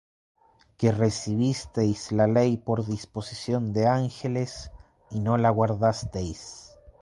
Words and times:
Que 0.79 0.91
recibisteis 0.91 2.11
la 2.11 2.25
ley 2.25 2.57
por 2.57 2.87
disposición 2.87 3.71
de 3.71 3.85
ángeles, 3.85 4.71
y 5.11 5.19
no 5.19 5.37
la 5.37 5.51
guardasteis. 5.51 6.75